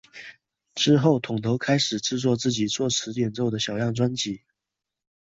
[0.73, 4.41] 之后桶头开始制作自己作曲演奏的小样专辑。